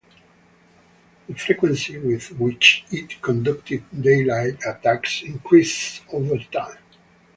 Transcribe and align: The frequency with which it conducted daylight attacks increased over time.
The 1.27 1.35
frequency 1.35 1.99
with 1.99 2.29
which 2.39 2.85
it 2.89 3.21
conducted 3.21 3.83
daylight 4.01 4.57
attacks 4.65 5.21
increased 5.21 6.01
over 6.11 6.39
time. 6.39 6.79